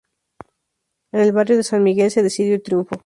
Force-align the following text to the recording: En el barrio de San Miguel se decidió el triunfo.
En 1.11 1.19
el 1.19 1.31
barrio 1.31 1.57
de 1.57 1.61
San 1.63 1.83
Miguel 1.83 2.09
se 2.09 2.23
decidió 2.23 2.55
el 2.55 2.63
triunfo. 2.63 2.95